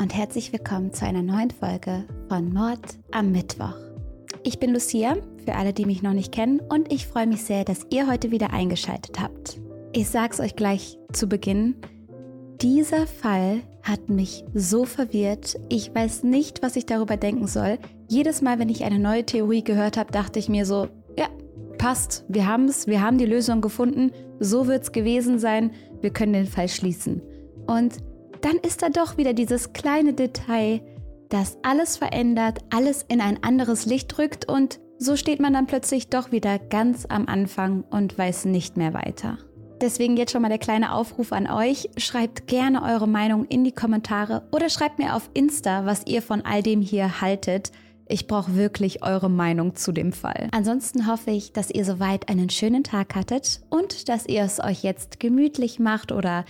[0.00, 2.80] und herzlich willkommen zu einer neuen Folge von Mord
[3.10, 3.74] am Mittwoch.
[4.42, 7.66] Ich bin Lucia, für alle, die mich noch nicht kennen, und ich freue mich sehr,
[7.66, 9.60] dass ihr heute wieder eingeschaltet habt.
[9.92, 11.76] Ich sag's euch gleich zu Beginn.
[12.62, 15.60] Dieser Fall hat mich so verwirrt.
[15.68, 17.78] Ich weiß nicht, was ich darüber denken soll.
[18.08, 21.26] Jedes Mal, wenn ich eine neue Theorie gehört habe, dachte ich mir so, ja,
[21.76, 26.32] passt, wir haben es, wir haben die Lösung gefunden, so wird's gewesen sein, wir können
[26.32, 27.20] den Fall schließen.
[27.66, 27.98] Und
[28.42, 30.80] dann ist da doch wieder dieses kleine Detail,
[31.28, 36.08] das alles verändert, alles in ein anderes Licht rückt und so steht man dann plötzlich
[36.08, 39.38] doch wieder ganz am Anfang und weiß nicht mehr weiter.
[39.80, 41.88] Deswegen jetzt schon mal der kleine Aufruf an euch.
[41.96, 46.42] Schreibt gerne eure Meinung in die Kommentare oder schreibt mir auf Insta, was ihr von
[46.42, 47.72] all dem hier haltet.
[48.06, 50.48] Ich brauche wirklich eure Meinung zu dem Fall.
[50.50, 54.82] Ansonsten hoffe ich, dass ihr soweit einen schönen Tag hattet und dass ihr es euch
[54.82, 56.44] jetzt gemütlich macht oder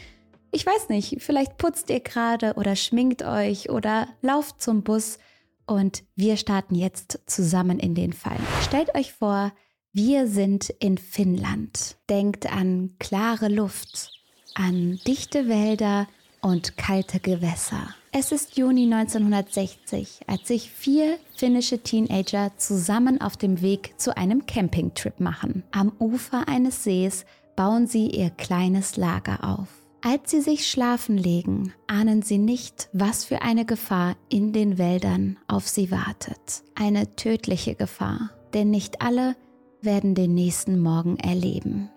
[0.52, 5.18] ich weiß nicht, vielleicht putzt ihr gerade oder schminkt euch oder lauft zum Bus
[5.66, 8.38] und wir starten jetzt zusammen in den Fall.
[8.62, 9.52] Stellt euch vor,
[9.92, 11.96] wir sind in Finnland.
[12.08, 14.10] Denkt an klare Luft,
[14.54, 16.06] an dichte Wälder
[16.42, 17.94] und kalte Gewässer.
[18.12, 24.46] Es ist Juni 1960, als sich vier finnische Teenager zusammen auf dem Weg zu einem
[24.46, 25.62] Campingtrip machen.
[25.70, 29.79] Am Ufer eines Sees bauen sie ihr kleines Lager auf.
[30.02, 35.36] Als sie sich schlafen legen, ahnen sie nicht, was für eine Gefahr in den Wäldern
[35.46, 36.62] auf sie wartet.
[36.74, 39.36] Eine tödliche Gefahr, denn nicht alle
[39.82, 41.90] werden den nächsten Morgen erleben.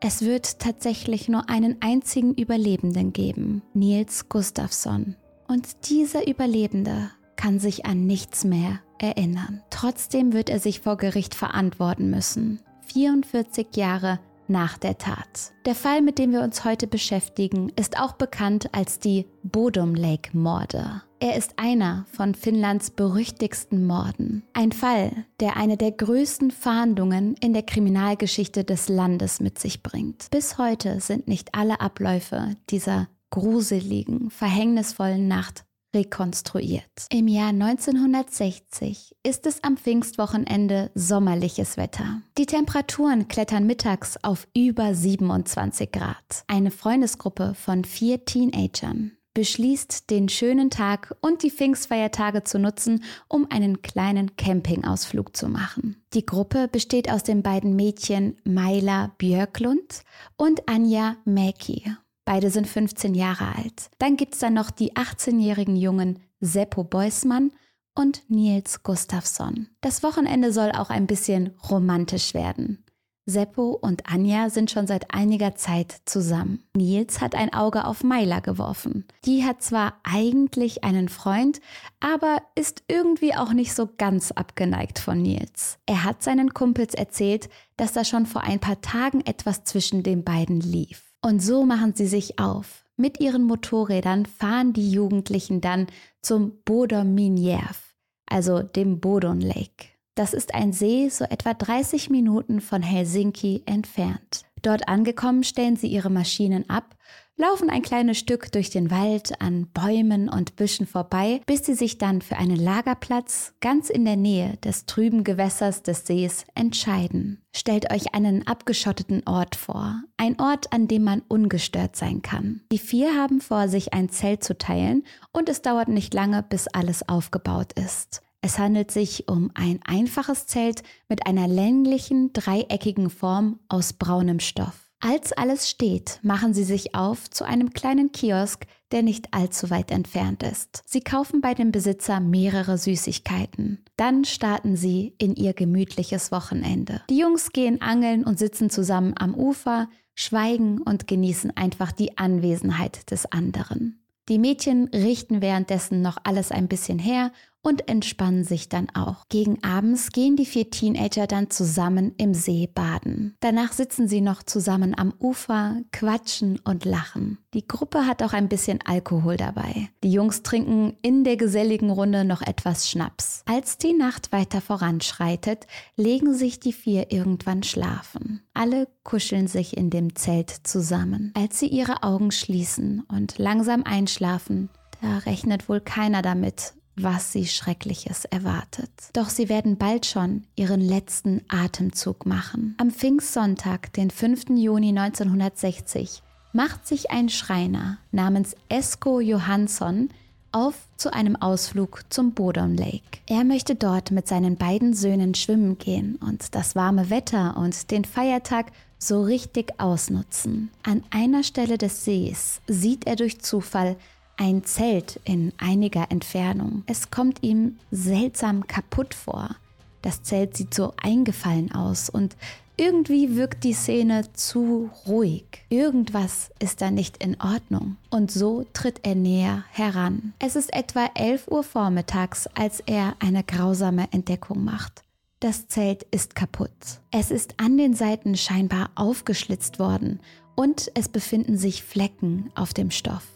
[0.00, 5.16] Es wird tatsächlich nur einen einzigen Überlebenden geben, Nils Gustafsson.
[5.46, 9.62] Und dieser Überlebende kann sich an nichts mehr erinnern.
[9.68, 12.60] Trotzdem wird er sich vor Gericht verantworten müssen.
[12.86, 14.20] 44 Jahre
[14.52, 15.52] nach der Tat.
[15.66, 20.36] Der Fall, mit dem wir uns heute beschäftigen, ist auch bekannt als die Bodom Lake
[20.36, 21.02] Morde.
[21.18, 24.42] Er ist einer von Finnlands berüchtigsten Morden.
[24.52, 30.28] Ein Fall, der eine der größten Fahndungen in der Kriminalgeschichte des Landes mit sich bringt.
[30.30, 35.64] Bis heute sind nicht alle Abläufe dieser gruseligen, verhängnisvollen Nacht
[35.94, 37.06] rekonstruiert.
[37.10, 42.22] Im Jahr 1960 ist es am Pfingstwochenende sommerliches Wetter.
[42.38, 46.44] Die Temperaturen klettern mittags auf über 27 Grad.
[46.46, 53.46] Eine Freundesgruppe von vier Teenagern beschließt, den schönen Tag und die Pfingstfeiertage zu nutzen, um
[53.50, 56.02] einen kleinen Campingausflug zu machen.
[56.12, 60.02] Die Gruppe besteht aus den beiden Mädchen Maila Björklund
[60.36, 61.84] und Anja Mäki
[62.24, 63.90] Beide sind 15 Jahre alt.
[63.98, 67.52] Dann gibt es dann noch die 18-jährigen Jungen Seppo Beusmann
[67.94, 69.68] und Nils Gustafsson.
[69.80, 72.84] Das Wochenende soll auch ein bisschen romantisch werden.
[73.24, 76.64] Seppo und Anja sind schon seit einiger Zeit zusammen.
[76.74, 79.06] Nils hat ein Auge auf Maila geworfen.
[79.24, 81.60] Die hat zwar eigentlich einen Freund,
[82.00, 85.78] aber ist irgendwie auch nicht so ganz abgeneigt von Nils.
[85.86, 90.24] Er hat seinen Kumpels erzählt, dass da schon vor ein paar Tagen etwas zwischen den
[90.24, 91.11] beiden lief.
[91.24, 92.84] Und so machen sie sich auf.
[92.96, 95.86] Mit ihren Motorrädern fahren die Jugendlichen dann
[96.20, 97.94] zum Bodom Minjerv,
[98.26, 99.88] also dem Bodon Lake.
[100.14, 104.44] Das ist ein See so etwa 30 Minuten von Helsinki entfernt.
[104.60, 106.96] Dort angekommen stellen sie ihre Maschinen ab
[107.36, 111.98] laufen ein kleines Stück durch den Wald an Bäumen und Büschen vorbei, bis sie sich
[111.98, 117.42] dann für einen Lagerplatz ganz in der Nähe des trüben Gewässers des Sees entscheiden.
[117.54, 122.62] Stellt euch einen abgeschotteten Ort vor, ein Ort, an dem man ungestört sein kann.
[122.70, 126.68] Die vier haben vor, sich ein Zelt zu teilen und es dauert nicht lange, bis
[126.68, 128.22] alles aufgebaut ist.
[128.40, 134.81] Es handelt sich um ein einfaches Zelt mit einer länglichen, dreieckigen Form aus braunem Stoff.
[135.04, 139.90] Als alles steht, machen sie sich auf zu einem kleinen Kiosk, der nicht allzu weit
[139.90, 140.84] entfernt ist.
[140.86, 143.84] Sie kaufen bei dem Besitzer mehrere Süßigkeiten.
[143.96, 147.02] Dann starten sie in ihr gemütliches Wochenende.
[147.10, 153.10] Die Jungs gehen angeln und sitzen zusammen am Ufer, schweigen und genießen einfach die Anwesenheit
[153.10, 153.98] des anderen.
[154.28, 157.32] Die Mädchen richten währenddessen noch alles ein bisschen her
[157.62, 159.24] und entspannen sich dann auch.
[159.28, 163.36] Gegen abends gehen die vier Teenager dann zusammen im See baden.
[163.40, 167.38] Danach sitzen sie noch zusammen am Ufer, quatschen und lachen.
[167.54, 169.88] Die Gruppe hat auch ein bisschen Alkohol dabei.
[170.02, 173.42] Die Jungs trinken in der geselligen Runde noch etwas Schnaps.
[173.46, 175.66] Als die Nacht weiter voranschreitet,
[175.96, 178.42] legen sich die vier irgendwann schlafen.
[178.54, 181.32] Alle kuscheln sich in dem Zelt zusammen.
[181.36, 184.68] Als sie ihre Augen schließen und langsam einschlafen,
[185.00, 188.90] da rechnet wohl keiner damit, was sie Schreckliches erwartet.
[189.12, 192.74] Doch sie werden bald schon ihren letzten Atemzug machen.
[192.78, 194.50] Am Pfingstsonntag, den 5.
[194.56, 196.22] Juni 1960,
[196.52, 200.10] macht sich ein Schreiner namens Esko Johansson
[200.52, 203.20] auf zu einem Ausflug zum Bodom Lake.
[203.26, 208.04] Er möchte dort mit seinen beiden Söhnen schwimmen gehen und das warme Wetter und den
[208.04, 210.70] Feiertag so richtig ausnutzen.
[210.82, 213.96] An einer Stelle des Sees sieht er durch Zufall
[214.42, 216.82] ein Zelt in einiger Entfernung.
[216.86, 219.54] Es kommt ihm seltsam kaputt vor.
[220.02, 222.36] Das Zelt sieht so eingefallen aus und
[222.76, 225.44] irgendwie wirkt die Szene zu ruhig.
[225.68, 227.98] Irgendwas ist da nicht in Ordnung.
[228.10, 230.34] Und so tritt er näher heran.
[230.40, 235.04] Es ist etwa 11 Uhr vormittags, als er eine grausame Entdeckung macht.
[235.38, 236.70] Das Zelt ist kaputt.
[237.12, 240.18] Es ist an den Seiten scheinbar aufgeschlitzt worden
[240.56, 243.31] und es befinden sich Flecken auf dem Stoff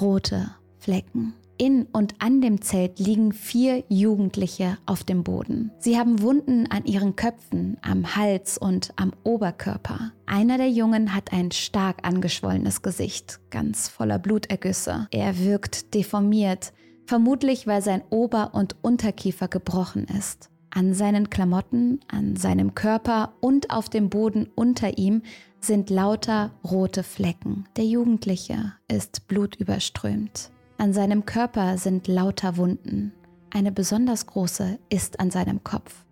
[0.00, 1.34] rote Flecken.
[1.56, 5.70] In und an dem Zelt liegen vier Jugendliche auf dem Boden.
[5.78, 10.12] Sie haben Wunden an ihren Köpfen, am Hals und am Oberkörper.
[10.26, 15.06] Einer der Jungen hat ein stark angeschwollenes Gesicht, ganz voller Blutergüsse.
[15.12, 16.72] Er wirkt deformiert,
[17.06, 20.50] vermutlich weil sein Ober- und Unterkiefer gebrochen ist.
[20.76, 25.22] An seinen Klamotten, an seinem Körper und auf dem Boden unter ihm
[25.60, 27.68] sind lauter rote Flecken.
[27.76, 30.50] Der Jugendliche ist blutüberströmt.
[30.76, 33.12] An seinem Körper sind lauter Wunden.
[33.50, 36.04] Eine besonders große ist an seinem Kopf.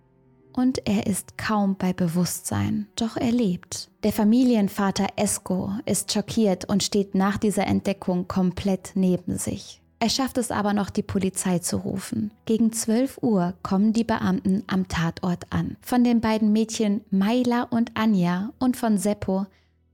[0.53, 3.91] Und er ist kaum bei Bewusstsein, doch er lebt.
[4.05, 9.82] Der Familienvater Esko ist schockiert und steht nach dieser Entdeckung komplett neben sich.
[10.03, 12.33] Er schafft es aber noch, die Polizei zu rufen.
[12.45, 15.77] Gegen 12 Uhr kommen die Beamten am Tatort an.
[15.81, 19.47] Von den beiden Mädchen Maila und Anja und von Seppo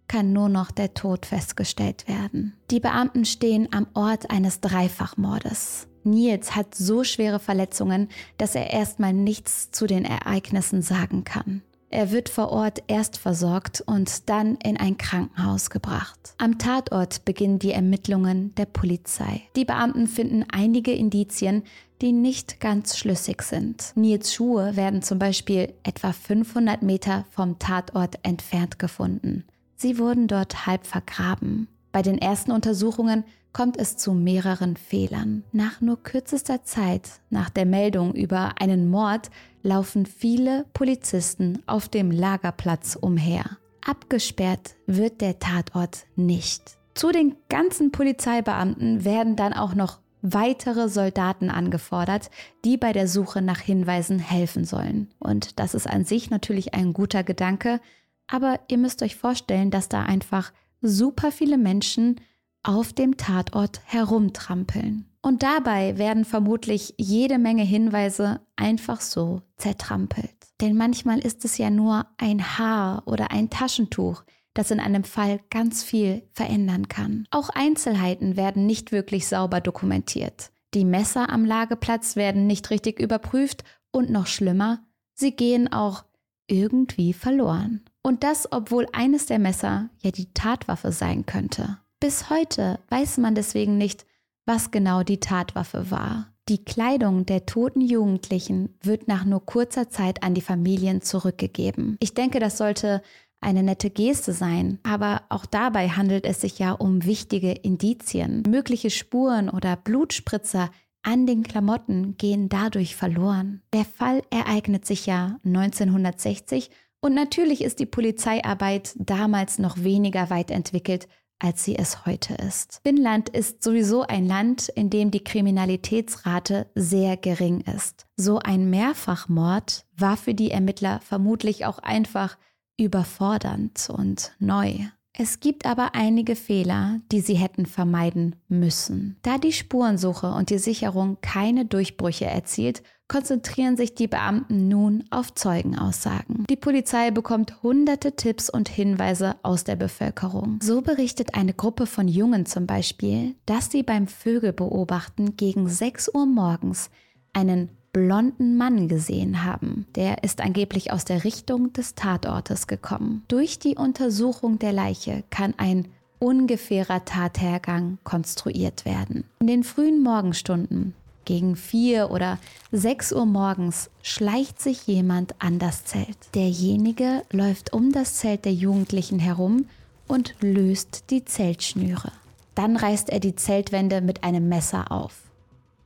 [0.06, 2.54] kann nur noch der Tod festgestellt werden.
[2.70, 5.88] Die Beamten stehen am Ort eines Dreifachmordes.
[6.04, 8.08] Nils hat so schwere Verletzungen,
[8.38, 11.60] dass er erstmal nichts zu den Ereignissen sagen kann.
[11.90, 16.34] Er wird vor Ort erst versorgt und dann in ein Krankenhaus gebracht.
[16.36, 19.42] Am Tatort beginnen die Ermittlungen der Polizei.
[19.56, 21.62] Die Beamten finden einige Indizien,
[22.02, 23.92] die nicht ganz schlüssig sind.
[23.94, 29.44] Nils Schuhe werden zum Beispiel etwa 500 Meter vom Tatort entfernt gefunden.
[29.76, 31.68] Sie wurden dort halb vergraben.
[31.98, 35.42] Bei den ersten Untersuchungen kommt es zu mehreren Fehlern.
[35.50, 39.30] Nach nur kürzester Zeit nach der Meldung über einen Mord
[39.64, 43.58] laufen viele Polizisten auf dem Lagerplatz umher.
[43.84, 46.78] Abgesperrt wird der Tatort nicht.
[46.94, 52.30] Zu den ganzen Polizeibeamten werden dann auch noch weitere Soldaten angefordert,
[52.64, 55.10] die bei der Suche nach Hinweisen helfen sollen.
[55.18, 57.80] Und das ist an sich natürlich ein guter Gedanke,
[58.28, 62.20] aber ihr müsst euch vorstellen, dass da einfach super viele Menschen
[62.62, 65.06] auf dem Tatort herumtrampeln.
[65.22, 70.34] Und dabei werden vermutlich jede Menge Hinweise einfach so zertrampelt.
[70.60, 74.22] Denn manchmal ist es ja nur ein Haar oder ein Taschentuch,
[74.54, 77.26] das in einem Fall ganz viel verändern kann.
[77.30, 80.50] Auch Einzelheiten werden nicht wirklich sauber dokumentiert.
[80.74, 84.80] Die Messer am Lageplatz werden nicht richtig überprüft und noch schlimmer,
[85.14, 86.04] sie gehen auch
[86.46, 87.84] irgendwie verloren.
[88.08, 91.76] Und das, obwohl eines der Messer ja die Tatwaffe sein könnte.
[92.00, 94.06] Bis heute weiß man deswegen nicht,
[94.46, 96.32] was genau die Tatwaffe war.
[96.48, 101.98] Die Kleidung der toten Jugendlichen wird nach nur kurzer Zeit an die Familien zurückgegeben.
[102.00, 103.02] Ich denke, das sollte
[103.42, 108.42] eine nette Geste sein, aber auch dabei handelt es sich ja um wichtige Indizien.
[108.48, 110.70] Mögliche Spuren oder Blutspritzer
[111.02, 113.60] an den Klamotten gehen dadurch verloren.
[113.74, 120.50] Der Fall ereignet sich ja 1960 und natürlich ist die Polizeiarbeit damals noch weniger weit
[120.50, 122.80] entwickelt als sie es heute ist.
[122.82, 128.06] Finnland ist sowieso ein Land, in dem die Kriminalitätsrate sehr gering ist.
[128.16, 132.36] So ein Mehrfachmord war für die Ermittler vermutlich auch einfach
[132.76, 134.78] überfordernd und neu.
[135.20, 139.16] Es gibt aber einige Fehler, die sie hätten vermeiden müssen.
[139.22, 145.34] Da die Spurensuche und die Sicherung keine Durchbrüche erzielt, konzentrieren sich die Beamten nun auf
[145.34, 146.44] Zeugenaussagen.
[146.48, 150.60] Die Polizei bekommt hunderte Tipps und Hinweise aus der Bevölkerung.
[150.62, 156.26] So berichtet eine Gruppe von Jungen zum Beispiel, dass sie beim Vögelbeobachten gegen 6 Uhr
[156.26, 156.90] morgens
[157.32, 159.86] einen blonden Mann gesehen haben.
[159.94, 163.24] Der ist angeblich aus der Richtung des Tatortes gekommen.
[163.28, 169.24] Durch die Untersuchung der Leiche kann ein ungefährer Tathergang konstruiert werden.
[169.40, 172.38] In den frühen Morgenstunden, gegen vier oder
[172.72, 176.16] sechs Uhr morgens, schleicht sich jemand an das Zelt.
[176.34, 179.66] Derjenige läuft um das Zelt der Jugendlichen herum
[180.06, 182.12] und löst die Zeltschnüre.
[182.54, 185.27] Dann reißt er die Zeltwände mit einem Messer auf.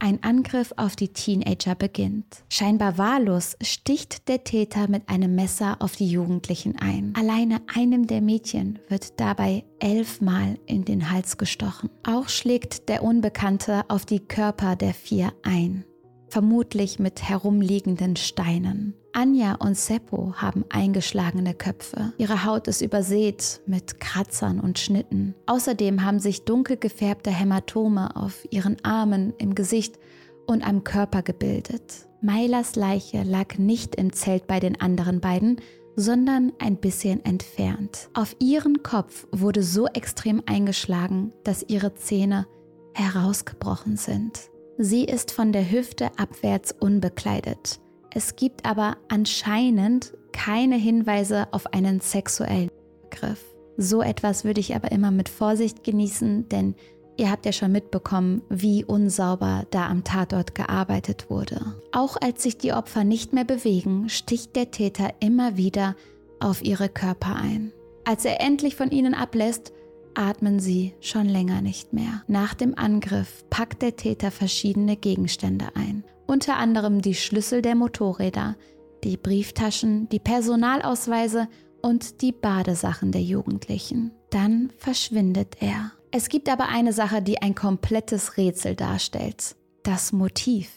[0.04, 2.42] Ein Angriff auf die Teenager beginnt.
[2.48, 7.14] Scheinbar wahllos sticht der Täter mit einem Messer auf die Jugendlichen ein.
[7.16, 11.88] Alleine einem der Mädchen wird dabei elfmal in den Hals gestochen.
[12.02, 15.84] Auch schlägt der Unbekannte auf die Körper der vier ein
[16.32, 18.94] vermutlich mit herumliegenden Steinen.
[19.12, 22.12] Anja und Seppo haben eingeschlagene Köpfe.
[22.16, 25.34] Ihre Haut ist übersät mit Kratzern und Schnitten.
[25.46, 29.98] Außerdem haben sich dunkel gefärbte Hämatome auf ihren Armen, im Gesicht
[30.46, 32.08] und am Körper gebildet.
[32.22, 35.60] Mailas Leiche lag nicht im Zelt bei den anderen beiden,
[35.94, 38.08] sondern ein bisschen entfernt.
[38.14, 42.46] Auf ihren Kopf wurde so extrem eingeschlagen, dass ihre Zähne
[42.94, 44.48] herausgebrochen sind.
[44.78, 47.78] Sie ist von der Hüfte abwärts unbekleidet.
[48.14, 52.70] Es gibt aber anscheinend keine Hinweise auf einen sexuellen
[53.10, 53.44] Griff.
[53.76, 56.74] So etwas würde ich aber immer mit Vorsicht genießen, denn
[57.16, 61.74] ihr habt ja schon mitbekommen, wie unsauber da am Tatort gearbeitet wurde.
[61.92, 65.96] Auch als sich die Opfer nicht mehr bewegen, sticht der Täter immer wieder
[66.40, 67.72] auf ihre Körper ein.
[68.04, 69.72] Als er endlich von ihnen ablässt,
[70.14, 72.22] atmen sie schon länger nicht mehr.
[72.26, 78.56] Nach dem Angriff packt der Täter verschiedene Gegenstände ein, unter anderem die Schlüssel der Motorräder,
[79.04, 81.46] die Brieftaschen, die Personalausweise
[81.82, 84.12] und die Badesachen der Jugendlichen.
[84.30, 85.92] Dann verschwindet er.
[86.10, 89.56] Es gibt aber eine Sache, die ein komplettes Rätsel darstellt.
[89.82, 90.70] Das Motiv.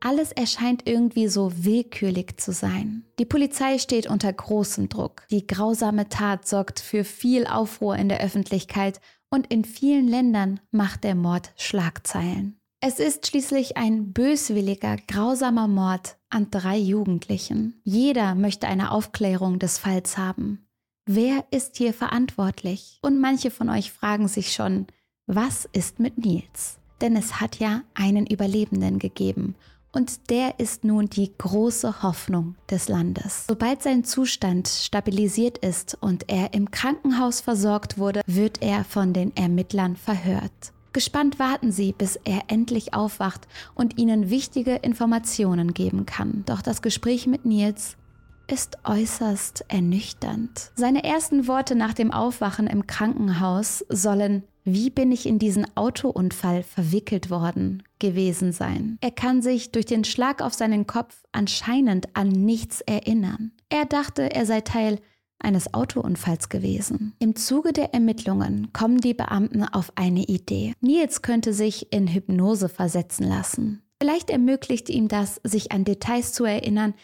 [0.00, 3.04] Alles erscheint irgendwie so willkürlich zu sein.
[3.20, 5.22] Die Polizei steht unter großem Druck.
[5.30, 11.04] Die grausame Tat sorgt für viel Aufruhr in der Öffentlichkeit und in vielen Ländern macht
[11.04, 12.55] der Mord Schlagzeilen.
[12.80, 17.80] Es ist schließlich ein böswilliger, grausamer Mord an drei Jugendlichen.
[17.84, 20.68] Jeder möchte eine Aufklärung des Falls haben.
[21.06, 22.98] Wer ist hier verantwortlich?
[23.00, 24.86] Und manche von euch fragen sich schon,
[25.26, 26.78] was ist mit Nils?
[27.00, 29.54] Denn es hat ja einen Überlebenden gegeben
[29.96, 33.46] und der ist nun die große Hoffnung des Landes.
[33.48, 39.34] Sobald sein Zustand stabilisiert ist und er im Krankenhaus versorgt wurde, wird er von den
[39.34, 40.74] Ermittlern verhört.
[40.96, 46.42] Gespannt warten sie, bis er endlich aufwacht und ihnen wichtige Informationen geben kann.
[46.46, 47.98] Doch das Gespräch mit Nils
[48.50, 50.72] ist äußerst ernüchternd.
[50.74, 56.62] Seine ersten Worte nach dem Aufwachen im Krankenhaus sollen wie bin ich in diesen Autounfall
[56.62, 58.96] verwickelt worden gewesen sein.
[59.02, 63.52] Er kann sich durch den Schlag auf seinen Kopf anscheinend an nichts erinnern.
[63.68, 64.98] Er dachte, er sei Teil
[65.38, 67.14] eines Autounfalls gewesen.
[67.18, 70.74] Im Zuge der Ermittlungen kommen die Beamten auf eine Idee.
[70.80, 73.82] Nils könnte sich in Hypnose versetzen lassen.
[74.00, 76.94] Vielleicht ermöglicht ihm das, sich an Details zu erinnern,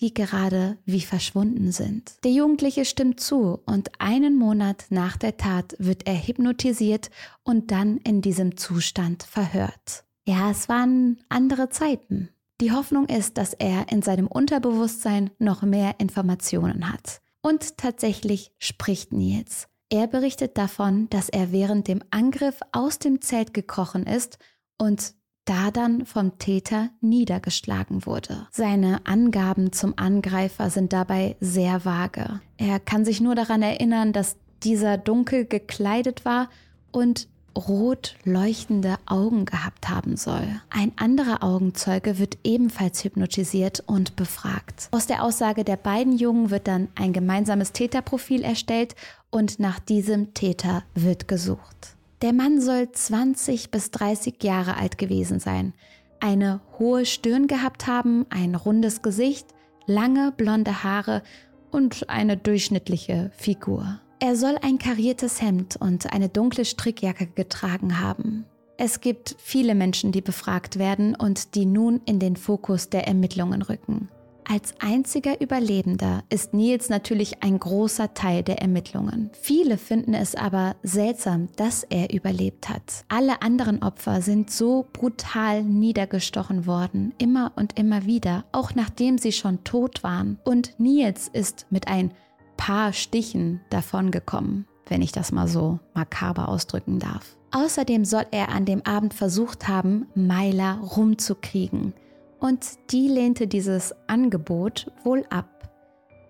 [0.00, 2.16] die gerade wie verschwunden sind.
[2.24, 7.10] Der Jugendliche stimmt zu und einen Monat nach der Tat wird er hypnotisiert
[7.42, 10.04] und dann in diesem Zustand verhört.
[10.26, 12.28] Ja, es waren andere Zeiten.
[12.60, 17.20] Die Hoffnung ist, dass er in seinem Unterbewusstsein noch mehr Informationen hat.
[17.48, 19.68] Und tatsächlich spricht Nils.
[19.88, 24.38] Er berichtet davon, dass er während dem Angriff aus dem Zelt gekrochen ist
[24.76, 25.14] und
[25.46, 28.46] da dann vom Täter niedergeschlagen wurde.
[28.50, 32.42] Seine Angaben zum Angreifer sind dabei sehr vage.
[32.58, 36.50] Er kann sich nur daran erinnern, dass dieser dunkel gekleidet war
[36.92, 40.46] und rot leuchtende Augen gehabt haben soll.
[40.70, 44.88] Ein anderer Augenzeuge wird ebenfalls hypnotisiert und befragt.
[44.92, 48.94] Aus der Aussage der beiden Jungen wird dann ein gemeinsames Täterprofil erstellt
[49.30, 51.96] und nach diesem Täter wird gesucht.
[52.22, 55.72] Der Mann soll 20 bis 30 Jahre alt gewesen sein,
[56.20, 59.46] eine hohe Stirn gehabt haben, ein rundes Gesicht,
[59.86, 61.22] lange blonde Haare
[61.70, 64.00] und eine durchschnittliche Figur.
[64.20, 68.46] Er soll ein kariertes Hemd und eine dunkle Strickjacke getragen haben.
[68.76, 73.62] Es gibt viele Menschen, die befragt werden und die nun in den Fokus der Ermittlungen
[73.62, 74.08] rücken.
[74.50, 79.30] Als einziger Überlebender ist Nils natürlich ein großer Teil der Ermittlungen.
[79.40, 83.04] Viele finden es aber seltsam, dass er überlebt hat.
[83.08, 89.32] Alle anderen Opfer sind so brutal niedergestochen worden, immer und immer wieder, auch nachdem sie
[89.32, 90.38] schon tot waren.
[90.44, 92.12] Und Nils ist mit ein
[92.58, 97.38] paar Stichen davongekommen, wenn ich das mal so makaber ausdrücken darf.
[97.52, 101.94] Außerdem soll er an dem Abend versucht haben, Myla rumzukriegen
[102.38, 105.48] und die lehnte dieses Angebot wohl ab.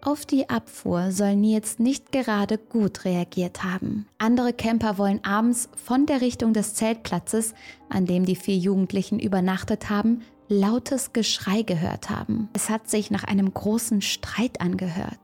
[0.00, 4.06] Auf die Abfuhr soll Nils nicht gerade gut reagiert haben.
[4.18, 7.52] Andere Camper wollen abends von der Richtung des Zeltplatzes,
[7.88, 12.48] an dem die vier Jugendlichen übernachtet haben, lautes Geschrei gehört haben.
[12.52, 15.18] Es hat sich nach einem großen Streit angehört.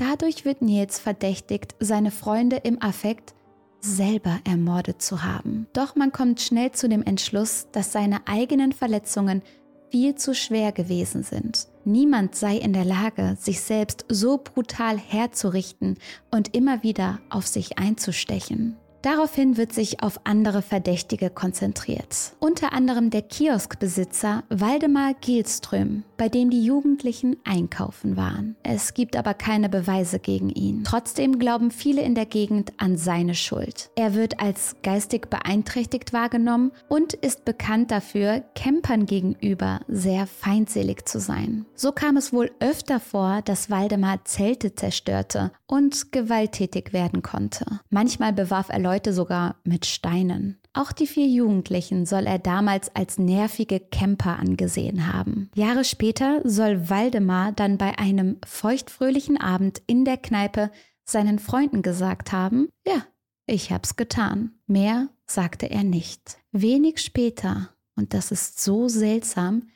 [0.00, 3.34] Dadurch wird Nils verdächtigt, seine Freunde im Affekt
[3.80, 5.66] selber ermordet zu haben.
[5.74, 9.42] Doch man kommt schnell zu dem Entschluss, dass seine eigenen Verletzungen
[9.90, 11.68] viel zu schwer gewesen sind.
[11.84, 15.98] Niemand sei in der Lage, sich selbst so brutal herzurichten
[16.30, 18.76] und immer wieder auf sich einzustechen.
[19.02, 22.34] Daraufhin wird sich auf andere Verdächtige konzentriert.
[22.38, 28.56] Unter anderem der Kioskbesitzer Waldemar Gielström, bei dem die Jugendlichen einkaufen waren.
[28.62, 30.84] Es gibt aber keine Beweise gegen ihn.
[30.84, 33.90] Trotzdem glauben viele in der Gegend an seine Schuld.
[33.96, 41.20] Er wird als geistig beeinträchtigt wahrgenommen und ist bekannt dafür, Campern gegenüber sehr feindselig zu
[41.20, 41.64] sein.
[41.74, 47.64] So kam es wohl öfter vor, dass Waldemar Zelte zerstörte und gewalttätig werden konnte.
[47.88, 50.58] Manchmal bewarf er Leute sogar mit Steinen.
[50.72, 55.48] Auch die vier Jugendlichen soll er damals als nervige Camper angesehen haben.
[55.54, 60.72] Jahre später soll Waldemar dann bei einem feuchtfröhlichen Abend in der Kneipe
[61.04, 63.06] seinen Freunden gesagt haben, ja,
[63.46, 64.56] ich hab's getan.
[64.66, 66.38] Mehr sagte er nicht.
[66.50, 69.68] Wenig später, und das ist so seltsam,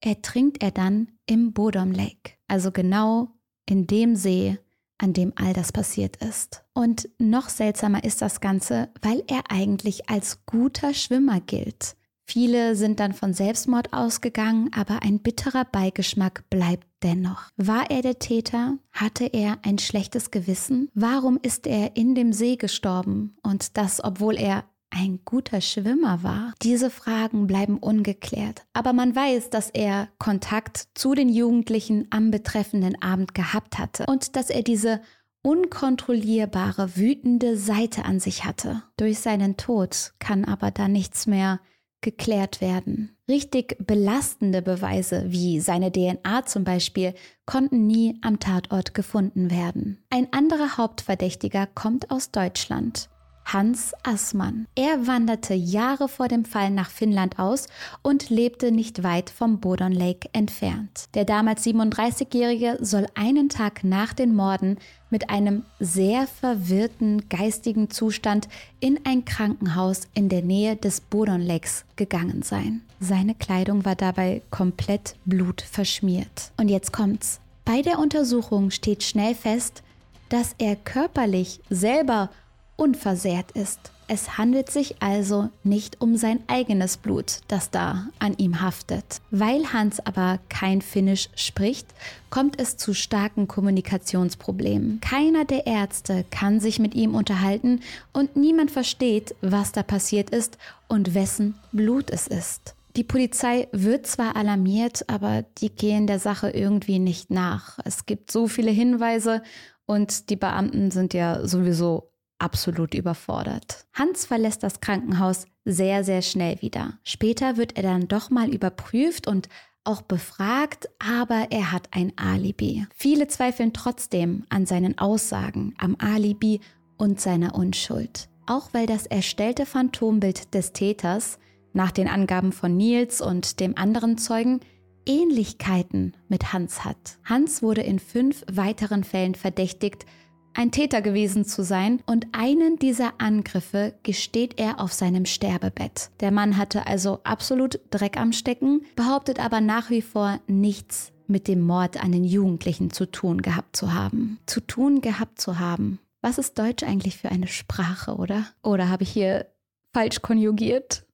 [0.00, 3.32] ertrinkt er dann im Bodom Lake, also genau
[3.66, 4.58] in dem See,
[5.00, 6.64] an dem all das passiert ist.
[6.74, 11.96] Und noch seltsamer ist das Ganze, weil er eigentlich als guter Schwimmer gilt.
[12.30, 17.48] Viele sind dann von Selbstmord ausgegangen, aber ein bitterer Beigeschmack bleibt dennoch.
[17.56, 18.78] War er der Täter?
[18.92, 20.90] Hatte er ein schlechtes Gewissen?
[20.94, 23.36] Warum ist er in dem See gestorben?
[23.42, 26.52] Und das, obwohl er ein guter Schwimmer war?
[26.62, 28.66] Diese Fragen bleiben ungeklärt.
[28.72, 34.36] Aber man weiß, dass er Kontakt zu den Jugendlichen am betreffenden Abend gehabt hatte und
[34.36, 35.00] dass er diese
[35.42, 38.82] unkontrollierbare, wütende Seite an sich hatte.
[38.96, 41.60] Durch seinen Tod kann aber da nichts mehr
[42.02, 43.16] geklärt werden.
[43.28, 47.14] Richtig belastende Beweise wie seine DNA zum Beispiel
[47.46, 50.02] konnten nie am Tatort gefunden werden.
[50.10, 53.08] Ein anderer Hauptverdächtiger kommt aus Deutschland.
[53.44, 54.66] Hans Assmann.
[54.74, 57.66] Er wanderte Jahre vor dem Fall nach Finnland aus
[58.02, 61.08] und lebte nicht weit vom Bodon Lake entfernt.
[61.14, 64.78] Der damals 37-Jährige soll einen Tag nach den Morden
[65.10, 68.48] mit einem sehr verwirrten geistigen Zustand
[68.78, 72.82] in ein Krankenhaus in der Nähe des Bodon Lakes gegangen sein.
[73.00, 76.52] Seine Kleidung war dabei komplett blutverschmiert.
[76.56, 77.40] Und jetzt kommt's.
[77.64, 79.82] Bei der Untersuchung steht schnell fest,
[80.28, 82.30] dass er körperlich selber
[82.80, 83.92] unversehrt ist.
[84.08, 89.20] Es handelt sich also nicht um sein eigenes Blut, das da an ihm haftet.
[89.30, 91.86] Weil Hans aber kein Finnisch spricht,
[92.28, 95.00] kommt es zu starken Kommunikationsproblemen.
[95.00, 100.58] Keiner der Ärzte kann sich mit ihm unterhalten und niemand versteht, was da passiert ist
[100.88, 102.74] und wessen Blut es ist.
[102.96, 107.78] Die Polizei wird zwar alarmiert, aber die gehen der Sache irgendwie nicht nach.
[107.84, 109.42] Es gibt so viele Hinweise
[109.86, 112.09] und die Beamten sind ja sowieso
[112.40, 113.86] absolut überfordert.
[113.92, 116.98] Hans verlässt das Krankenhaus sehr, sehr schnell wieder.
[117.02, 119.48] Später wird er dann doch mal überprüft und
[119.84, 122.86] auch befragt, aber er hat ein Alibi.
[122.94, 126.60] Viele zweifeln trotzdem an seinen Aussagen, am Alibi
[126.98, 128.28] und seiner Unschuld.
[128.46, 131.38] Auch weil das erstellte Phantombild des Täters
[131.72, 134.60] nach den Angaben von Nils und dem anderen Zeugen
[135.06, 137.18] Ähnlichkeiten mit Hans hat.
[137.24, 140.04] Hans wurde in fünf weiteren Fällen verdächtigt,
[140.54, 146.10] ein Täter gewesen zu sein und einen dieser Angriffe gesteht er auf seinem Sterbebett.
[146.20, 151.46] Der Mann hatte also absolut Dreck am Stecken, behauptet aber nach wie vor nichts mit
[151.46, 154.38] dem Mord an den Jugendlichen zu tun gehabt zu haben.
[154.46, 156.00] Zu tun gehabt zu haben.
[156.20, 158.44] Was ist Deutsch eigentlich für eine Sprache, oder?
[158.62, 159.46] Oder habe ich hier
[159.94, 161.06] falsch konjugiert?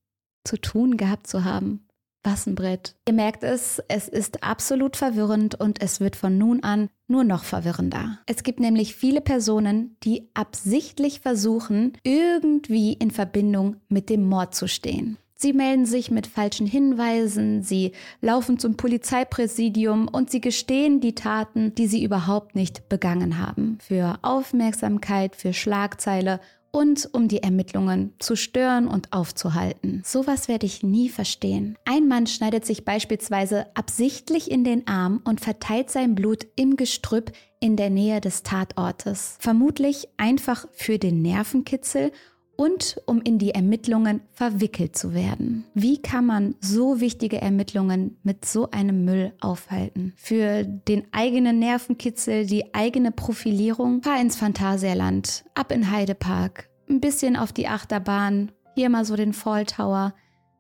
[0.45, 1.87] Zu tun gehabt zu haben.
[2.25, 2.97] Was ein Brett.
[3.07, 7.45] Ihr merkt es, es ist absolut verwirrend und es wird von nun an nur noch
[7.45, 8.19] verwirrender.
[8.27, 14.69] Es gibt nämlich viele Personen, die absichtlich versuchen, irgendwie in Verbindung mit dem Mord zu
[14.69, 15.19] stehen.
[15.39, 17.93] Sie melden sich mit falschen Hinweisen, sie
[18.23, 23.77] laufen zum Polizeipräsidium und sie gestehen die Taten, die sie überhaupt nicht begangen haben.
[23.83, 26.41] Für Aufmerksamkeit, für Schlagzeile
[26.77, 30.03] und um die Ermittlungen zu stören und aufzuhalten.
[30.05, 31.79] Sowas werde ich nie verstehen.
[31.87, 37.33] Ein Mann schneidet sich beispielsweise absichtlich in den Arm und verteilt sein Blut im Gestrüpp
[37.61, 39.39] in der Nähe des Tatortes.
[39.41, 42.13] Vermutlich einfach für den Nervenkitzel
[42.57, 45.65] und um in die Ermittlungen verwickelt zu werden.
[45.75, 50.15] Wie kann man so wichtige Ermittlungen mit so einem Müll aufhalten?
[50.17, 57.37] Für den eigenen Nervenkitzel, die eigene Profilierung, fahr ins Phantasialand, ab in Heidepark, ein bisschen
[57.37, 60.15] auf die Achterbahn, hier mal so den Fall Tower,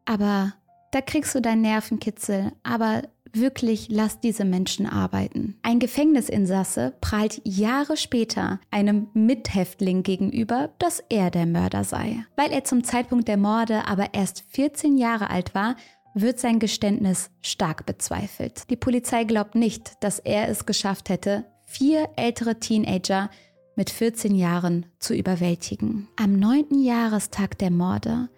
[0.05, 0.55] aber
[0.93, 3.03] da kriegst du deinen Nervenkitzel, aber
[3.37, 5.57] wirklich lass diese Menschen arbeiten.
[5.62, 12.25] Ein Gefängnisinsasse prahlt Jahre später einem Mithäftling gegenüber, dass er der Mörder sei.
[12.37, 15.77] Weil er zum Zeitpunkt der Morde aber erst 14 Jahre alt war,
[16.14, 18.70] wird sein Geständnis stark bezweifelt.
[18.70, 23.29] Die Polizei glaubt nicht, dass er es geschafft hätte, vier ältere Teenager
[23.77, 26.09] mit 14 Jahren zu überwältigen.
[26.16, 28.31] Am neunten Jahrestag der Morde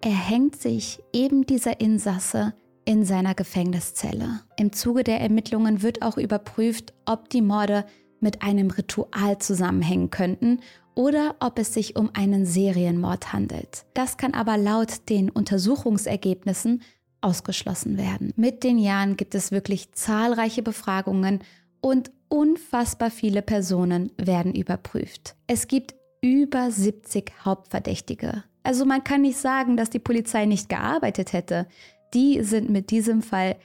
[0.00, 2.54] erhängt sich eben dieser Insasse
[2.86, 4.40] in seiner Gefängniszelle.
[4.56, 7.84] Im Zuge der Ermittlungen wird auch überprüft, ob die Morde
[8.20, 10.60] mit einem Ritual zusammenhängen könnten
[10.94, 13.84] oder ob es sich um einen Serienmord handelt.
[13.92, 16.82] Das kann aber laut den Untersuchungsergebnissen
[17.20, 18.32] ausgeschlossen werden.
[18.36, 21.40] Mit den Jahren gibt es wirklich zahlreiche Befragungen
[21.80, 25.34] und unfassbar viele Personen werden überprüft.
[25.46, 28.44] Es gibt über 70 Hauptverdächtige.
[28.62, 31.66] Also man kann nicht sagen, dass die Polizei nicht gearbeitet hätte
[32.16, 33.56] die sind mit diesem Fall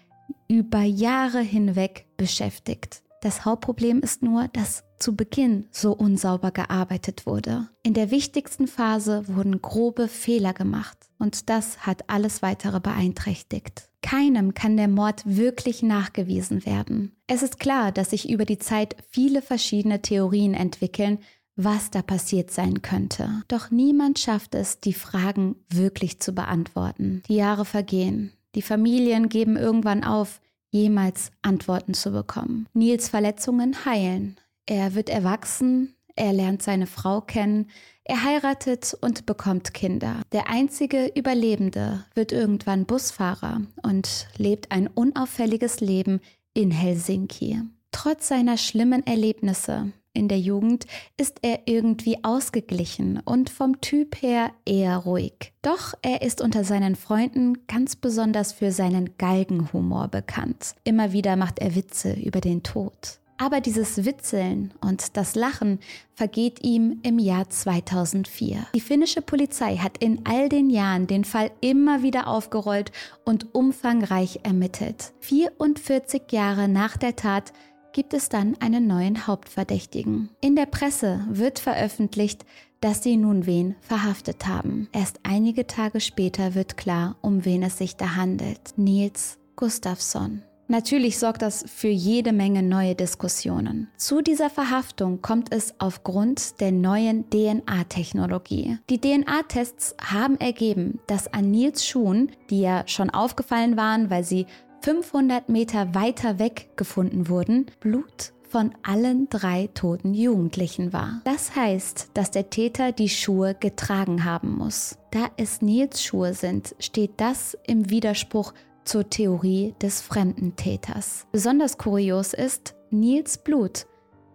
[0.50, 3.02] über Jahre hinweg beschäftigt.
[3.22, 7.70] Das Hauptproblem ist nur, dass zu Beginn so unsauber gearbeitet wurde.
[7.82, 13.90] In der wichtigsten Phase wurden grobe Fehler gemacht und das hat alles weitere beeinträchtigt.
[14.02, 17.16] Keinem kann der Mord wirklich nachgewiesen werden.
[17.28, 21.20] Es ist klar, dass sich über die Zeit viele verschiedene Theorien entwickeln,
[21.56, 23.44] was da passiert sein könnte.
[23.48, 27.24] Doch niemand schafft es, die Fragen wirklich zu beantworten.
[27.28, 28.34] Die Jahre vergehen.
[28.56, 32.68] Die Familien geben irgendwann auf, jemals Antworten zu bekommen.
[32.74, 34.38] Nils Verletzungen heilen.
[34.66, 37.70] Er wird erwachsen, er lernt seine Frau kennen,
[38.04, 40.22] er heiratet und bekommt Kinder.
[40.32, 46.20] Der einzige Überlebende wird irgendwann Busfahrer und lebt ein unauffälliges Leben
[46.54, 47.62] in Helsinki.
[47.92, 50.86] Trotz seiner schlimmen Erlebnisse in der Jugend
[51.18, 55.54] ist er irgendwie ausgeglichen und vom Typ her eher ruhig.
[55.62, 60.76] Doch er ist unter seinen Freunden ganz besonders für seinen Galgenhumor bekannt.
[60.84, 63.22] Immer wieder macht er Witze über den Tod.
[63.42, 65.80] Aber dieses Witzeln und das Lachen
[66.14, 68.68] vergeht ihm im Jahr 2004.
[68.76, 72.92] Die finnische Polizei hat in all den Jahren den Fall immer wieder aufgerollt
[73.26, 75.14] und umfangreich ermittelt.
[75.22, 77.52] 44 Jahre nach der Tat
[77.94, 80.30] gibt es dann einen neuen Hauptverdächtigen.
[80.42, 82.46] In der Presse wird veröffentlicht,
[82.80, 84.90] dass sie nun wen verhaftet haben.
[84.92, 88.74] Erst einige Tage später wird klar, um wen es sich da handelt.
[88.76, 90.42] Nils Gustafsson.
[90.72, 93.90] Natürlich sorgt das für jede Menge neue Diskussionen.
[93.98, 98.78] Zu dieser Verhaftung kommt es aufgrund der neuen DNA-Technologie.
[98.90, 104.46] Die DNA-Tests haben ergeben, dass an Nils Schuhen, die ja schon aufgefallen waren, weil sie
[104.84, 111.22] 500 Meter weiter weg gefunden wurden, Blut von allen drei toten Jugendlichen war.
[111.24, 114.98] Das heißt, dass der Täter die Schuhe getragen haben muss.
[115.12, 121.28] Da es Nils Schuhe sind, steht das im Widerspruch zur Theorie des fremden Täters.
[121.32, 123.86] Besonders kurios ist, Nils Blut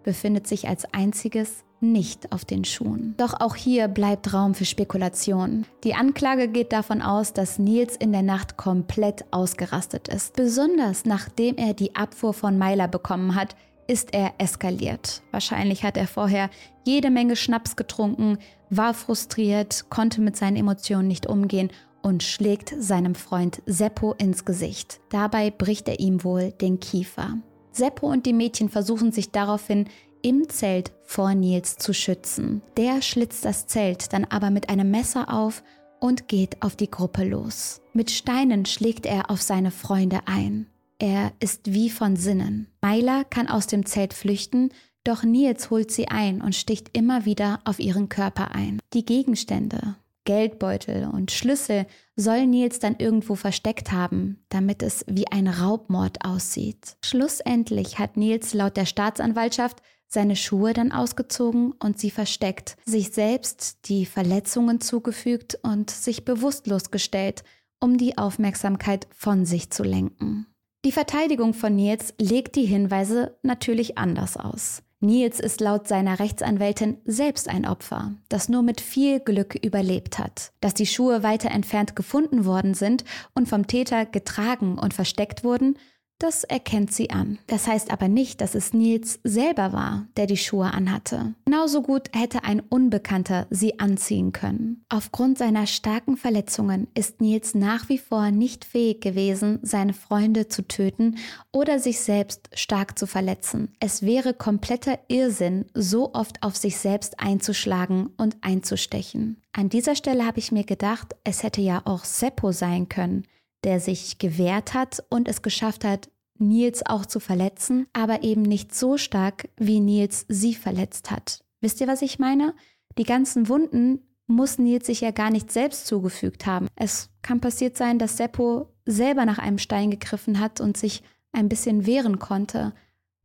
[0.05, 3.15] befindet sich als einziges nicht auf den Schuhen.
[3.17, 5.67] Doch auch hier bleibt Raum für Spekulation.
[5.85, 10.37] Die Anklage geht davon aus, dass Nils in der Nacht komplett ausgerastet ist.
[10.37, 15.23] Besonders nachdem er die Abfuhr von Meiler bekommen hat, ist er eskaliert.
[15.31, 16.51] Wahrscheinlich hat er vorher
[16.85, 18.39] jede Menge Schnaps getrunken,
[18.71, 21.71] war frustriert, konnte mit seinen Emotionen nicht umgehen
[22.03, 25.01] und schlägt seinem Freund Seppo ins Gesicht.
[25.11, 27.39] Dabei bricht er ihm wohl den Kiefer.
[27.73, 29.87] Seppo und die Mädchen versuchen sich daraufhin
[30.27, 32.61] im Zelt vor Nils zu schützen.
[32.77, 35.63] Der schlitzt das Zelt dann aber mit einem Messer auf
[36.01, 37.81] und geht auf die Gruppe los.
[37.93, 40.67] Mit Steinen schlägt er auf seine Freunde ein.
[40.99, 42.67] Er ist wie von Sinnen.
[42.83, 44.71] Myla kann aus dem Zelt flüchten,
[45.05, 48.81] doch Nils holt sie ein und sticht immer wieder auf ihren Körper ein.
[48.95, 51.87] Die Gegenstände, Geldbeutel und Schlüssel
[52.17, 56.97] soll Nils dann irgendwo versteckt haben, damit es wie ein Raubmord aussieht.
[57.05, 63.89] Schlussendlich hat Nils laut der Staatsanwaltschaft seine Schuhe dann ausgezogen und sie versteckt, sich selbst
[63.89, 67.45] die Verletzungen zugefügt und sich bewusstlos gestellt,
[67.81, 70.47] um die Aufmerksamkeit von sich zu lenken.
[70.85, 74.83] Die Verteidigung von Nils legt die Hinweise natürlich anders aus.
[75.01, 80.53] Nils ist laut seiner Rechtsanwältin selbst ein Opfer, das nur mit viel Glück überlebt hat.
[80.61, 85.77] Dass die Schuhe weiter entfernt gefunden worden sind und vom Täter getragen und versteckt wurden,
[86.19, 87.39] Das erkennt sie an.
[87.47, 91.35] Das heißt aber nicht, dass es Nils selber war, der die Schuhe anhatte.
[91.45, 94.83] Genauso gut hätte ein Unbekannter sie anziehen können.
[94.89, 100.67] Aufgrund seiner starken Verletzungen ist Nils nach wie vor nicht fähig gewesen, seine Freunde zu
[100.67, 101.19] töten
[101.53, 103.73] oder sich selbst stark zu verletzen.
[103.79, 109.43] Es wäre kompletter Irrsinn, so oft auf sich selbst einzuschlagen und einzustechen.
[109.53, 113.27] An dieser Stelle habe ich mir gedacht, es hätte ja auch Seppo sein können
[113.65, 118.75] der sich gewehrt hat und es geschafft hat, Nils auch zu verletzen, aber eben nicht
[118.75, 121.41] so stark, wie Nils sie verletzt hat.
[121.61, 122.55] Wisst ihr, was ich meine?
[122.99, 126.69] Die ganzen Wunden muss Nils sich ja gar nicht selbst zugefügt haben.
[126.77, 131.49] Es kann passiert sein, dass Seppo selber nach einem Stein gegriffen hat und sich ein
[131.49, 132.75] bisschen wehren konnte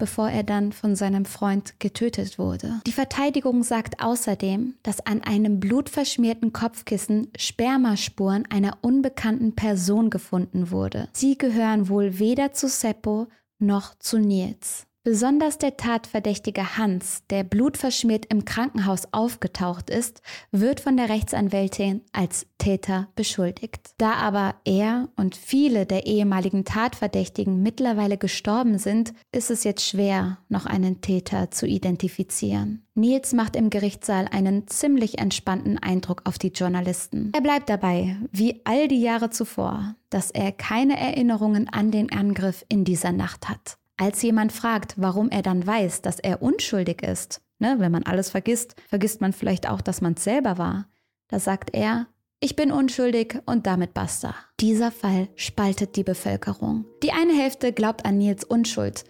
[0.01, 2.81] bevor er dann von seinem Freund getötet wurde.
[2.87, 11.07] Die Verteidigung sagt außerdem, dass an einem blutverschmierten Kopfkissen Spermaspuren einer unbekannten Person gefunden wurde.
[11.13, 13.27] Sie gehören wohl weder zu Seppo
[13.59, 14.87] noch zu Nils.
[15.03, 22.45] Besonders der Tatverdächtige Hans, der blutverschmiert im Krankenhaus aufgetaucht ist, wird von der Rechtsanwältin als
[22.59, 23.95] Täter beschuldigt.
[23.97, 30.37] Da aber er und viele der ehemaligen Tatverdächtigen mittlerweile gestorben sind, ist es jetzt schwer,
[30.49, 32.85] noch einen Täter zu identifizieren.
[32.93, 37.31] Nils macht im Gerichtssaal einen ziemlich entspannten Eindruck auf die Journalisten.
[37.33, 42.63] Er bleibt dabei, wie all die Jahre zuvor, dass er keine Erinnerungen an den Angriff
[42.69, 43.79] in dieser Nacht hat.
[44.01, 48.31] Als jemand fragt, warum er dann weiß, dass er unschuldig ist, ne, wenn man alles
[48.31, 50.87] vergisst, vergisst man vielleicht auch, dass man es selber war,
[51.27, 52.07] da sagt er,
[52.39, 54.33] ich bin unschuldig und damit basta.
[54.59, 56.85] Dieser Fall spaltet die Bevölkerung.
[57.03, 59.03] Die eine Hälfte glaubt an Nils Unschuld,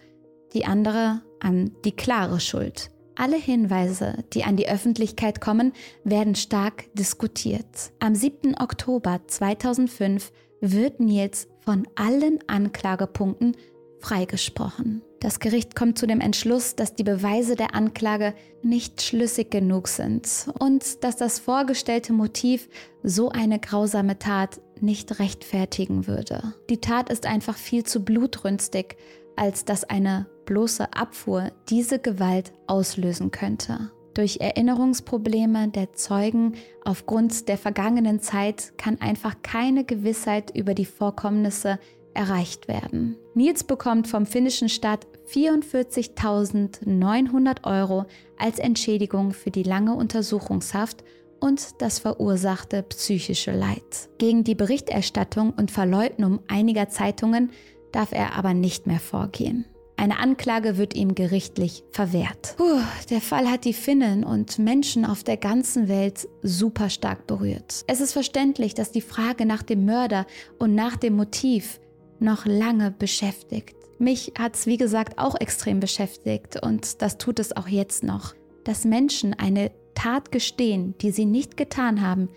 [0.52, 2.90] die andere an die klare Schuld.
[3.14, 5.72] Alle Hinweise, die an die Öffentlichkeit kommen,
[6.04, 7.92] werden stark diskutiert.
[7.98, 8.58] Am 7.
[8.60, 13.56] Oktober 2005 wird Nils von allen Anklagepunkten
[14.02, 15.02] freigesprochen.
[15.20, 20.48] Das Gericht kommt zu dem Entschluss, dass die Beweise der Anklage nicht schlüssig genug sind
[20.58, 22.68] und dass das vorgestellte Motiv
[23.04, 26.54] so eine grausame Tat nicht rechtfertigen würde.
[26.68, 28.96] Die Tat ist einfach viel zu blutrünstig,
[29.36, 33.92] als dass eine bloße Abfuhr diese Gewalt auslösen könnte.
[34.14, 41.78] Durch Erinnerungsprobleme der Zeugen aufgrund der vergangenen Zeit kann einfach keine Gewissheit über die Vorkommnisse
[42.14, 43.16] erreicht werden.
[43.34, 48.04] Nils bekommt vom finnischen Staat 44.900 Euro
[48.38, 51.02] als Entschädigung für die lange Untersuchungshaft
[51.40, 54.08] und das verursachte psychische Leid.
[54.18, 57.50] Gegen die Berichterstattung und Verleugnung einiger Zeitungen
[57.90, 59.66] darf er aber nicht mehr vorgehen.
[59.96, 62.54] Eine Anklage wird ihm gerichtlich verwehrt.
[62.56, 67.84] Puh, der Fall hat die Finnen und Menschen auf der ganzen Welt super stark berührt.
[67.86, 70.26] Es ist verständlich, dass die Frage nach dem Mörder
[70.58, 71.78] und nach dem Motiv
[72.22, 73.76] noch lange beschäftigt.
[73.98, 78.34] Mich hat es, wie gesagt, auch extrem beschäftigt und das tut es auch jetzt noch.
[78.64, 82.28] Dass Menschen eine Tat gestehen, die sie nicht getan haben,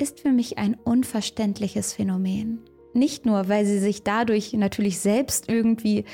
[0.00, 2.60] ist für mich ein unverständliches Phänomen.
[2.92, 6.04] Nicht nur, weil sie sich dadurch natürlich selbst irgendwie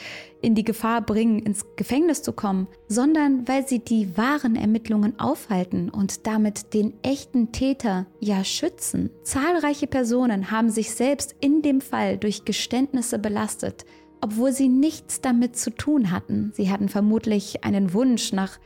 [0.43, 5.89] in die Gefahr bringen, ins Gefängnis zu kommen, sondern weil sie die wahren Ermittlungen aufhalten
[5.89, 9.11] und damit den echten Täter ja schützen.
[9.23, 13.87] Zahlreiche Personen haben sich selbst in dem Fall durch Geständnisse belastet,
[14.21, 16.53] obwohl sie nichts damit zu tun hatten.
[16.55, 18.59] Sie hatten vermutlich einen Wunsch nach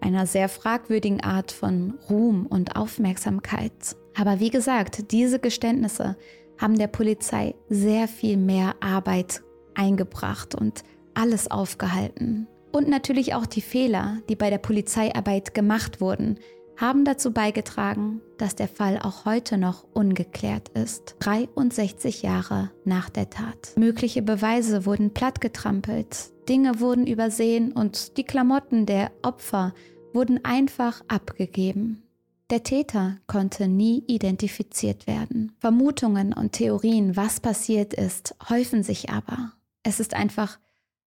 [0.00, 3.96] einer sehr fragwürdigen Art von Ruhm und Aufmerksamkeit.
[4.16, 6.16] Aber wie gesagt, diese Geständnisse
[6.58, 9.42] haben der Polizei sehr viel mehr Arbeit
[9.74, 10.82] eingebracht und
[11.20, 12.46] alles aufgehalten.
[12.72, 16.38] Und natürlich auch die Fehler, die bei der Polizeiarbeit gemacht wurden,
[16.76, 23.28] haben dazu beigetragen, dass der Fall auch heute noch ungeklärt ist, 63 Jahre nach der
[23.28, 23.74] Tat.
[23.76, 29.74] Mögliche Beweise wurden plattgetrampelt, Dinge wurden übersehen und die Klamotten der Opfer
[30.14, 32.02] wurden einfach abgegeben.
[32.48, 35.52] Der Täter konnte nie identifiziert werden.
[35.58, 39.52] Vermutungen und Theorien, was passiert ist, häufen sich aber.
[39.82, 40.58] Es ist einfach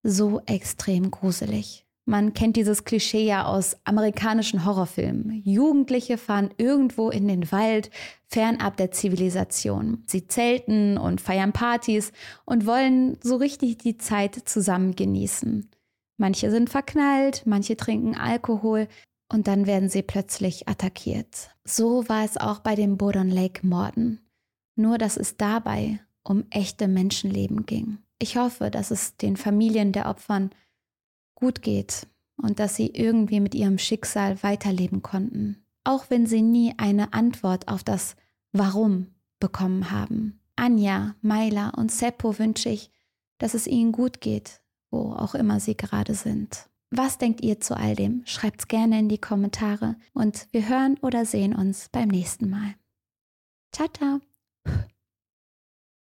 [0.04, 1.86] so extrem gruselig.
[2.06, 5.44] Man kennt dieses Klischee ja aus amerikanischen Horrorfilmen.
[5.46, 7.92] Jugendliche fahren irgendwo in den Wald,
[8.28, 10.04] fernab der Zivilisation.
[10.08, 12.12] Sie zelten und feiern Partys
[12.44, 15.70] und wollen so richtig die Zeit zusammen genießen.
[16.18, 18.88] Manche sind verknallt, manche trinken Alkohol,
[19.32, 21.56] und dann werden sie plötzlich attackiert.
[21.64, 24.20] So war es auch bei den Bodon Lake Morden.
[24.76, 28.00] Nur dass es dabei um echte Menschenleben ging.
[28.22, 30.52] Ich hoffe, dass es den Familien der Opfern
[31.34, 32.06] gut geht
[32.38, 37.68] und dass sie irgendwie mit ihrem Schicksal weiterleben konnten, auch wenn sie nie eine Antwort
[37.68, 38.16] auf das
[38.52, 39.08] Warum
[39.40, 40.40] bekommen haben.
[40.56, 42.92] Anja, Maila und Seppo wünsche ich,
[43.40, 46.70] dass es ihnen gut geht, wo auch immer sie gerade sind.
[46.92, 48.22] Was denkt ihr zu all dem?
[48.26, 52.76] Schreibt's gerne in die Kommentare und wir hören oder sehen uns beim nächsten Mal.
[53.72, 54.20] Ciao, ciao.